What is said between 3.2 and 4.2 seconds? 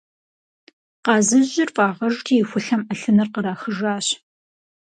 кърахыжащ.